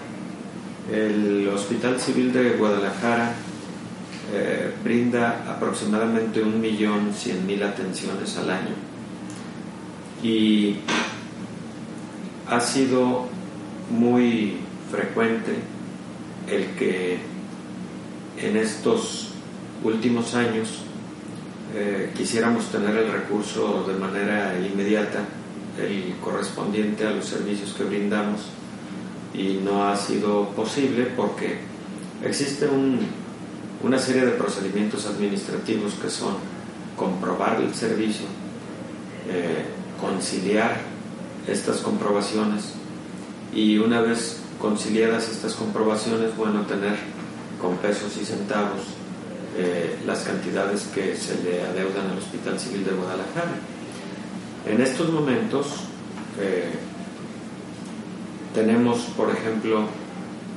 [0.93, 3.35] el Hospital Civil de Guadalajara
[4.33, 8.75] eh, brinda aproximadamente un millón cien mil atenciones al año
[10.23, 10.77] y
[12.47, 13.27] ha sido
[13.91, 14.59] muy
[14.91, 15.57] frecuente
[16.51, 17.19] el que
[18.39, 19.31] en estos
[19.83, 20.83] últimos años
[21.75, 25.21] eh, quisiéramos tener el recurso de manera inmediata,
[25.79, 28.41] el correspondiente a los servicios que brindamos,
[29.35, 31.59] y no ha sido posible porque
[32.25, 32.69] existe
[33.83, 36.37] una serie de procedimientos administrativos que son
[36.97, 38.27] comprobar el servicio,
[39.29, 39.65] eh,
[40.01, 40.81] conciliar
[41.47, 42.73] estas comprobaciones
[43.55, 46.97] y una vez conciliadas estas comprobaciones, bueno, tener
[47.61, 48.98] con pesos y centavos
[49.61, 53.57] eh, las cantidades que se le adeudan al Hospital Civil de Guadalajara.
[54.65, 55.67] En estos momentos
[56.39, 56.71] eh,
[58.55, 59.83] tenemos, por ejemplo,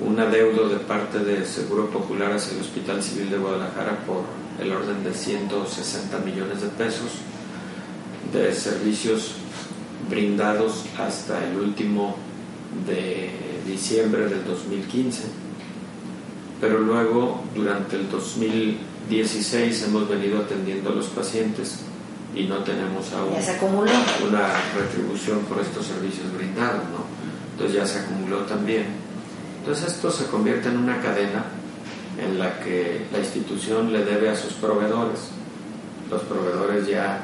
[0.01, 4.21] un adeudo de parte de Seguro Popular hacia el Hospital Civil de Guadalajara por
[4.63, 7.09] el orden de 160 millones de pesos
[8.31, 9.33] de servicios
[10.11, 12.17] brindados hasta el último
[12.85, 13.31] de
[13.65, 15.23] diciembre del 2015.
[16.59, 18.07] Pero luego, durante el
[19.09, 21.79] 2016, hemos venido atendiendo a los pacientes
[22.33, 23.33] y no tenemos aún
[24.27, 27.03] una retribución por estos servicios brindados, ¿no?
[27.51, 28.85] Entonces ya se acumuló también.
[29.59, 31.45] Entonces esto se convierte en una cadena
[32.17, 35.19] en la que la institución le debe a sus proveedores.
[36.09, 37.21] Los proveedores ya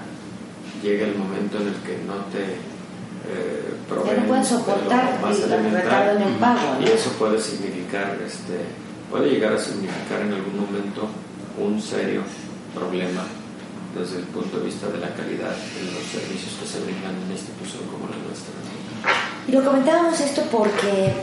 [0.84, 2.78] llega el momento en el que no te
[3.30, 6.78] eh, no pueden soportar el el pago.
[6.82, 8.62] Y eso puede significar, este,
[9.10, 11.10] puede llegar a significar en algún momento
[11.58, 12.22] un serio
[12.74, 13.24] problema
[13.98, 17.24] desde el punto de vista de la calidad de los servicios que se brindan en
[17.24, 18.54] una institución como la nuestra.
[19.48, 21.14] Y lo comentábamos esto porque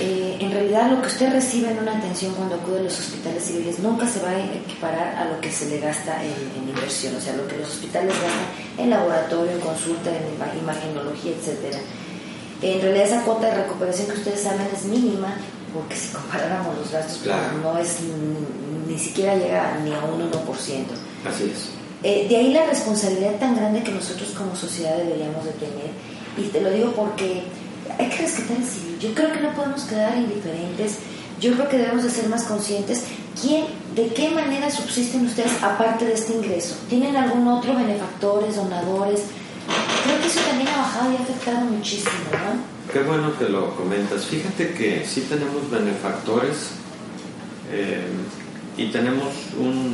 [0.00, 3.42] eh, en realidad lo que usted recibe en una atención cuando acude a los hospitales
[3.44, 7.20] civiles nunca se va a equiparar a lo que se le gasta en, inversión, o
[7.20, 11.78] sea, lo que los hospitales gastan en laboratorio, en consulta, en imagenología, etcétera.
[12.60, 15.36] En realidad esa cuota de recuperación que ustedes saben es mínima,
[15.72, 17.98] porque si comparáramos los gastos, pues, no es
[18.88, 20.32] ni, siquiera llega ni a un 1%.
[21.28, 21.70] Así es.
[22.02, 25.90] Eh, de ahí la responsabilidad tan grande que nosotros como sociedad deberíamos de tener.
[26.36, 27.42] Y te lo digo porque
[27.98, 28.98] hay que rescatar el civil.
[29.00, 30.98] Yo creo que no podemos quedar indiferentes.
[31.40, 33.04] Yo creo que debemos de ser más conscientes.
[33.40, 36.76] ¿Quién, ¿De qué manera subsisten ustedes aparte de este ingreso?
[36.88, 39.22] ¿Tienen algún otro benefactores, donadores?
[40.04, 42.92] Creo que eso también ha bajado y ha afectado muchísimo, ¿no?
[42.92, 44.24] Qué bueno que lo comentas.
[44.24, 46.70] Fíjate que sí tenemos benefactores
[47.70, 48.06] eh,
[48.78, 49.92] y tenemos un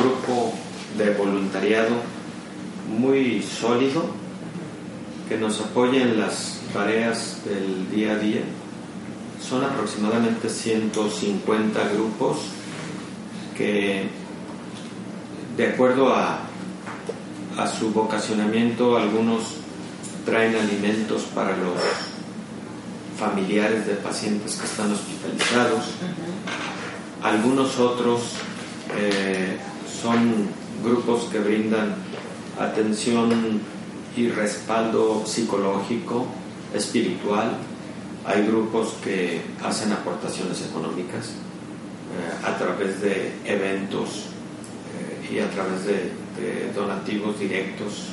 [0.00, 0.52] grupo
[0.98, 1.94] de voluntariado
[2.98, 4.04] muy sólido
[5.28, 8.42] que nos apoya en las tareas del día a día.
[9.40, 12.38] Son aproximadamente 150 grupos
[13.56, 14.08] que,
[15.56, 16.40] de acuerdo a,
[17.56, 19.54] a su vocacionamiento, algunos
[20.26, 21.78] traen alimentos para los
[23.16, 25.84] familiares de pacientes que están hospitalizados.
[27.22, 28.32] Algunos otros
[28.96, 29.58] eh,
[30.02, 30.48] son
[30.82, 31.94] grupos que brindan
[32.58, 33.60] atención
[34.16, 36.26] y respaldo psicológico
[36.72, 37.58] espiritual,
[38.24, 44.26] hay grupos que hacen aportaciones económicas eh, a través de eventos
[44.96, 46.20] eh, y a través de,
[46.74, 48.06] donativos directos.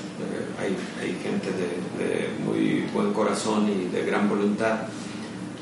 [0.60, 4.80] Hay, hay, gente de, muy buen corazón y de gran voluntad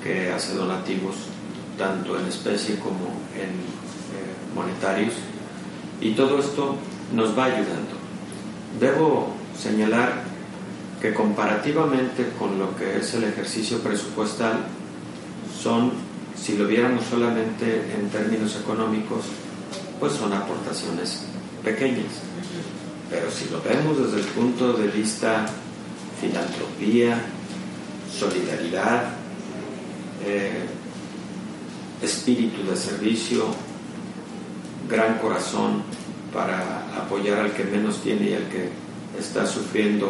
[0.01, 1.15] que hace donativos
[1.77, 3.75] tanto en especie como en
[4.55, 5.13] monetarios
[6.01, 6.75] y todo esto
[7.13, 7.95] nos va ayudando.
[8.79, 10.23] Debo señalar
[11.01, 14.65] que comparativamente con lo que es el ejercicio presupuestal
[15.61, 15.91] son,
[16.35, 19.25] si lo viéramos solamente en términos económicos,
[19.99, 21.23] pues son aportaciones
[21.63, 22.21] pequeñas.
[23.09, 25.45] Pero si lo vemos desde el punto de vista
[26.19, 27.21] filantropía,
[28.11, 29.09] solidaridad,
[30.25, 30.65] eh,
[32.05, 33.45] espíritu de servicio,
[34.89, 35.83] gran corazón
[36.33, 38.69] para apoyar al que menos tiene y al que
[39.19, 40.07] está sufriendo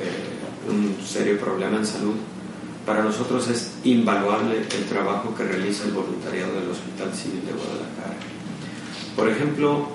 [0.00, 2.14] eh, un serio problema en salud,
[2.84, 8.16] para nosotros es invaluable el trabajo que realiza el voluntariado del Hospital Civil de Guadalajara.
[9.16, 9.88] Por ejemplo,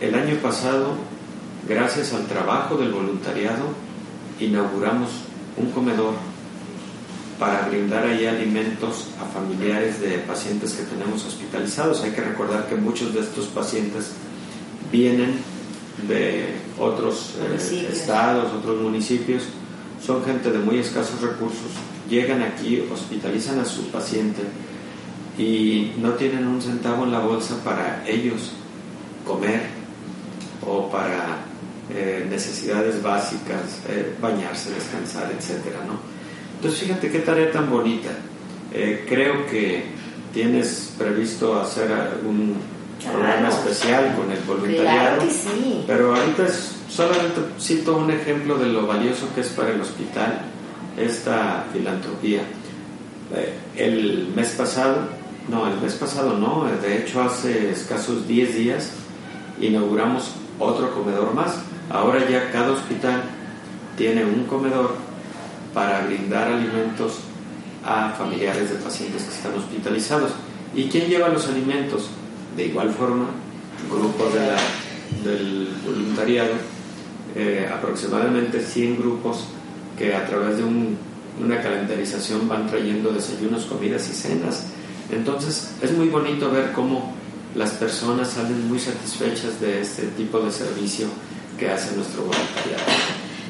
[0.00, 0.94] el año pasado,
[1.68, 3.66] gracias al trabajo del voluntariado,
[4.40, 5.10] inauguramos
[5.56, 6.14] un comedor
[7.42, 12.04] para brindar ahí alimentos a familiares de pacientes que tenemos hospitalizados.
[12.04, 14.12] Hay que recordar que muchos de estos pacientes
[14.92, 15.40] vienen
[16.06, 19.42] de otros eh, estados, otros municipios,
[20.06, 21.72] son gente de muy escasos recursos,
[22.08, 24.42] llegan aquí, hospitalizan a su paciente
[25.36, 28.52] y no tienen un centavo en la bolsa para ellos
[29.26, 29.62] comer
[30.64, 31.38] o para
[31.90, 36.11] eh, necesidades básicas, eh, bañarse, descansar, etcétera, ¿no?
[36.62, 38.10] Entonces fíjate qué tarea tan bonita.
[38.72, 39.82] Eh, creo que
[40.32, 42.54] tienes previsto hacer algún
[43.04, 45.84] programa especial con el voluntariado, Claro que sí.
[45.88, 50.40] pero ahorita es- solamente cito un ejemplo de lo valioso que es para el hospital
[50.96, 52.42] esta filantropía.
[53.34, 54.98] Eh, el mes pasado,
[55.48, 58.92] no, el mes pasado no, de hecho hace escasos 10 días
[59.60, 61.56] inauguramos otro comedor más.
[61.90, 63.20] Ahora ya cada hospital
[63.96, 64.94] tiene un comedor
[65.74, 67.18] para brindar alimentos
[67.84, 70.32] a familiares de pacientes que están hospitalizados.
[70.74, 72.08] ¿Y quién lleva los alimentos?
[72.56, 73.26] De igual forma,
[73.90, 74.40] grupos de
[75.28, 76.52] del voluntariado,
[77.36, 79.44] eh, aproximadamente 100 grupos
[79.98, 80.96] que a través de un-
[81.40, 84.64] una calendarización van trayendo desayunos, comidas y cenas.
[85.10, 87.14] Entonces es muy bonito ver cómo
[87.54, 91.06] las personas salen muy satisfechas de este tipo de servicio
[91.58, 92.82] que hace nuestro voluntariado.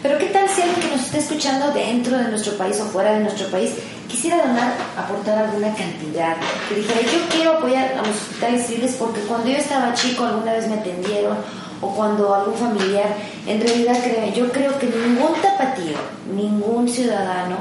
[0.02, 3.12] Pero qué tal si alguien que nos esté escuchando dentro de nuestro país o fuera
[3.12, 3.70] de nuestro país
[4.08, 6.36] quisiera donar, aportar alguna cantidad,
[6.68, 10.52] que dijera yo quiero apoyar a los hospitales civiles porque cuando yo estaba chico alguna
[10.52, 11.36] vez me atendieron
[11.80, 13.14] o cuando algún familiar,
[13.46, 15.96] en realidad créeme, yo creo que ningún tapatío,
[16.34, 17.56] ningún ciudadano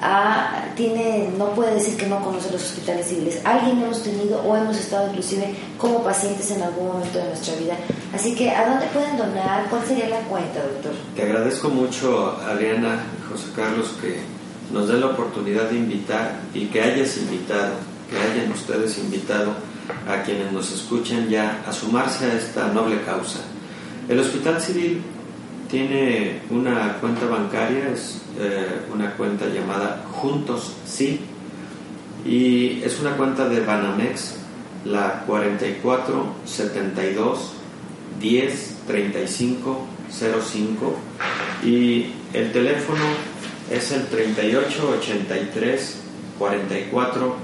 [0.00, 3.40] ha- tiene, no puede decir que no conoce los hospitales civiles.
[3.44, 7.76] Alguien hemos tenido o hemos estado inclusive como pacientes en algún momento de nuestra vida.
[8.14, 9.66] Así que, ¿a dónde pueden donar?
[9.70, 10.92] ¿Cuál sería la cuenta, doctor?
[11.16, 14.18] Te agradezco mucho, Adriana José Carlos, que
[14.72, 17.74] nos den la oportunidad de invitar y que hayas invitado,
[18.10, 19.52] que hayan ustedes invitado
[20.08, 23.40] a quienes nos escuchan ya a sumarse a esta noble causa.
[24.08, 25.02] El Hospital Civil
[25.70, 31.20] tiene una cuenta bancaria, es eh, una cuenta llamada Juntos Sí,
[32.24, 34.36] y es una cuenta de Banamex,
[34.84, 37.52] la 4472
[38.20, 40.94] 10 35 05
[41.64, 43.02] y el teléfono
[43.70, 46.00] es el 38 83
[46.38, 47.36] 44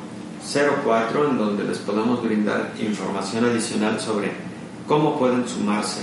[0.85, 4.33] 04 en donde les podemos brindar información adicional sobre
[4.87, 6.03] cómo pueden sumarse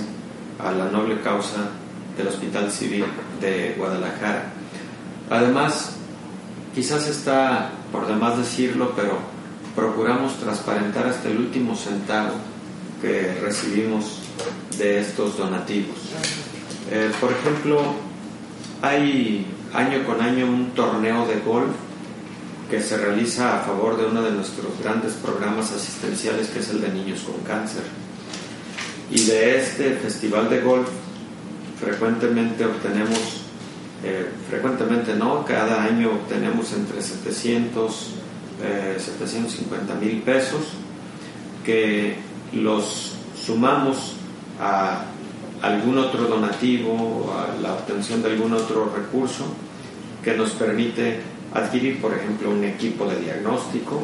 [0.59, 1.69] a la noble causa
[2.17, 3.05] del Hospital Civil
[3.39, 4.53] de Guadalajara.
[5.29, 5.91] Además,
[6.73, 9.17] quizás está por demás decirlo, pero
[9.75, 12.35] procuramos transparentar hasta el último centavo
[13.01, 14.19] que recibimos
[14.77, 15.97] de estos donativos.
[16.91, 17.81] Eh, por ejemplo,
[18.81, 21.71] hay año con año un torneo de golf
[22.69, 26.81] que se realiza a favor de uno de nuestros grandes programas asistenciales que es el
[26.81, 27.83] de niños con cáncer.
[29.09, 30.89] Y de este festival de golf
[31.79, 33.45] frecuentemente obtenemos,
[34.03, 38.09] eh, frecuentemente no, cada año obtenemos entre 700,
[38.63, 40.61] eh, 750 mil pesos
[41.65, 42.15] que
[42.53, 44.13] los sumamos
[44.61, 45.05] a
[45.61, 49.45] algún otro donativo a la obtención de algún otro recurso
[50.23, 51.19] que nos permite
[51.53, 54.03] adquirir, por ejemplo, un equipo de diagnóstico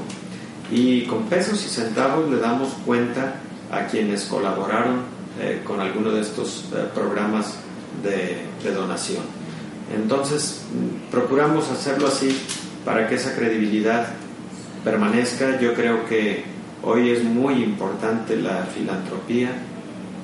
[0.71, 3.35] y con pesos y centavos le damos cuenta
[3.71, 5.01] a quienes colaboraron
[5.39, 7.57] eh, con alguno de estos eh, programas
[8.03, 9.42] de donación.
[9.95, 10.61] Entonces,
[11.11, 12.39] procuramos hacerlo así
[12.85, 14.07] para que esa credibilidad
[14.83, 15.59] permanezca.
[15.59, 16.43] Yo creo que
[16.83, 19.51] hoy es muy importante la filantropía,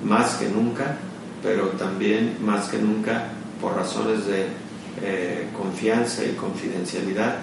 [0.04, 0.98] más que nunca,
[1.44, 3.30] pero también más que nunca
[3.62, 4.46] por razones de
[5.02, 7.36] eh, confianza y confidencialidad,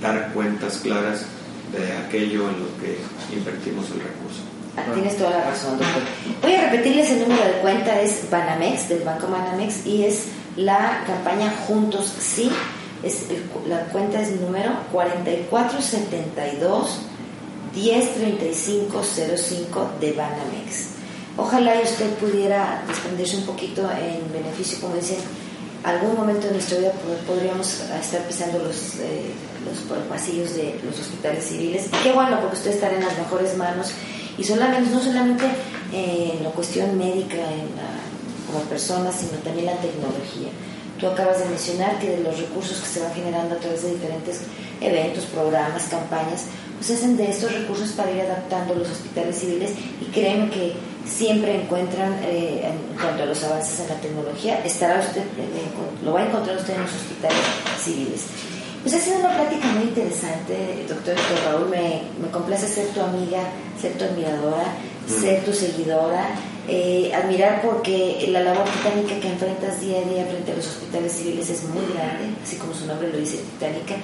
[0.00, 1.26] dar cuentas claras
[1.72, 2.98] de aquello en lo que
[3.36, 4.42] invertimos el recurso.
[4.76, 6.02] Ah, Tienes toda la razón, doctor.
[6.42, 10.26] Voy a repetirles el número de cuenta, es Banamex, del Banco Banamex, y es
[10.56, 12.50] la campaña Juntos Sí.
[13.02, 13.26] Es
[13.68, 16.98] la cuenta es número 4472
[17.74, 20.86] 103505 de Banamex.
[21.36, 25.18] Ojalá y usted pudiera desprenderse un poquito en beneficio, como dicen,
[25.84, 29.30] algún momento de nuestra vida pod- podríamos estar pisando los, eh,
[29.66, 29.76] los
[30.08, 31.88] pasillos de los hospitales civiles.
[32.02, 33.92] Qué bueno, porque usted estará en las mejores manos
[34.38, 35.44] y solamente, no solamente
[35.92, 38.00] en la cuestión médica en la-
[38.46, 40.48] como persona, sino también la tecnología.
[40.98, 43.92] Tú acabas de mencionar que de los recursos que se van generando a través de
[43.92, 44.40] diferentes
[44.80, 46.44] eventos, programas, campañas,
[46.78, 50.74] pues hacen de estos recursos para ir adaptando los hospitales civiles y créeme que
[51.06, 56.12] siempre encuentran, eh, en cuanto a los avances en la tecnología, estará usted, eh, lo
[56.12, 57.42] va a encontrar usted en los hospitales
[57.82, 58.24] civiles.
[58.82, 61.68] Pues ha sido una plática muy interesante, doctor Raúl.
[61.70, 63.40] Me, me complace ser tu amiga,
[63.80, 64.74] ser tu admiradora,
[65.08, 66.28] ser tu seguidora,
[66.68, 71.12] eh, admirar porque la labor titánica que enfrentas día a día frente a los hospitales
[71.12, 73.94] civiles es muy grande, así como su nombre lo dice, titánica.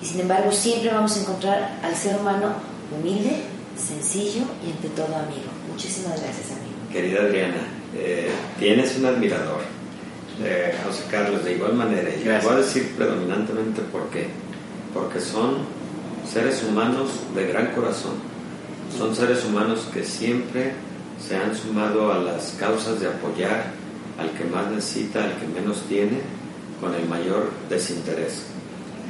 [0.00, 2.54] Y sin embargo, siempre vamos a encontrar al ser humano
[2.96, 3.42] humilde,
[3.76, 5.50] sencillo y ante todo amigo.
[5.70, 6.74] Muchísimas gracias, amigo.
[6.92, 9.62] Querida Adriana, eh, tienes un admirador,
[10.42, 12.10] eh, José Carlos, de igual manera.
[12.10, 12.44] Y Gracias.
[12.44, 14.28] voy a decir predominantemente por qué.
[14.92, 15.58] Porque son
[16.32, 18.14] seres humanos de gran corazón.
[18.96, 20.74] Son seres humanos que siempre
[21.26, 23.72] se han sumado a las causas de apoyar
[24.18, 26.20] al que más necesita, al que menos tiene,
[26.80, 28.42] con el mayor desinterés.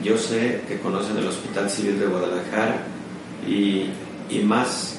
[0.03, 2.79] Yo sé que conocen el Hospital Civil de Guadalajara
[3.47, 3.91] y,
[4.31, 4.97] y más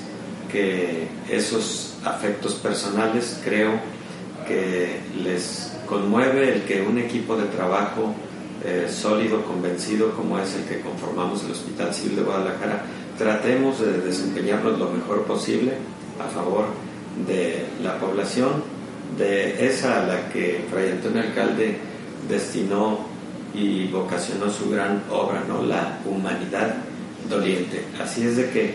[0.51, 3.71] que esos afectos personales, creo
[4.47, 8.13] que les conmueve el que un equipo de trabajo
[8.63, 12.83] eh, sólido, convencido, como es el que conformamos el Hospital Civil de Guadalajara,
[13.17, 15.73] tratemos de desempeñarnos lo mejor posible
[16.19, 16.84] a favor
[17.27, 18.63] de la población,
[19.17, 21.77] de esa a la que Fray Antonio Alcalde
[22.27, 23.05] destinó
[23.53, 25.63] y vocacionó su gran obra, ¿no?
[25.63, 26.75] la humanidad
[27.29, 27.85] doliente.
[28.01, 28.73] Así es de que,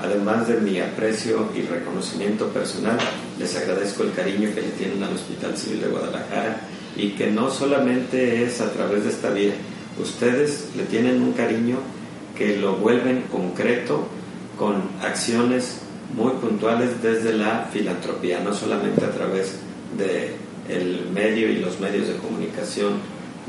[0.00, 2.98] además de mi aprecio y reconocimiento personal,
[3.38, 6.60] les agradezco el cariño que le tienen al Hospital Civil de Guadalajara
[6.96, 9.52] y que no solamente es a través de esta vía,
[10.00, 11.78] ustedes le tienen un cariño
[12.36, 14.06] que lo vuelven concreto
[14.58, 15.81] con acciones
[16.14, 19.52] muy puntuales desde la filantropía, no solamente a través
[19.96, 20.34] de
[20.68, 22.94] el medio y los medios de comunicación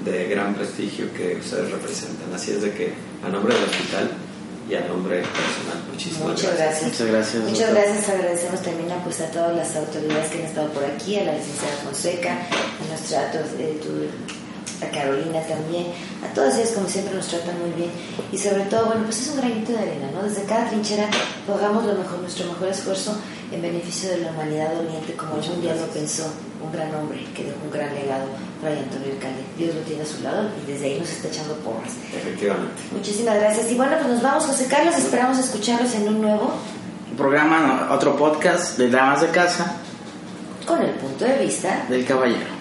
[0.04, 2.34] de gran prestigio que ustedes representan.
[2.34, 2.94] Así es de que
[3.24, 4.10] a nombre del hospital
[4.70, 6.82] y a nombre personal, muchísimas Muchas gracias.
[6.82, 6.92] gracias.
[6.92, 7.76] Muchas gracias, Muchas doctor.
[7.86, 8.10] gracias.
[8.10, 11.34] Agradecemos también a, pues, a todas las autoridades que han estado por aquí, a la
[11.34, 14.08] licenciada Fonseca, a nuestra eh, tu-
[14.82, 15.88] a Carolina también,
[16.24, 17.92] a todas ellas como siempre nos tratan muy bien
[18.32, 20.24] y sobre todo, bueno, pues es un granito de arena, ¿no?
[20.24, 21.08] Desde cada trinchera
[21.46, 23.18] pongamos lo mejor, nuestro mejor esfuerzo
[23.52, 26.32] en beneficio de la humanidad doliente como algún día lo pensó
[26.64, 28.26] un gran hombre que dejó un gran legado,
[28.62, 29.44] Fray Antonio Alcalde.
[29.58, 31.92] Dios lo tiene a su lado y desde ahí nos está echando porras.
[32.16, 32.82] Efectivamente.
[32.92, 33.72] Muchísimas gracias.
[33.72, 34.98] Y bueno, pues nos vamos, José Carlos.
[34.98, 36.54] Esperamos escucharlos en un nuevo
[37.18, 39.76] programa, otro podcast de Damas de Casa
[40.66, 42.53] con el punto de vista del Caballero.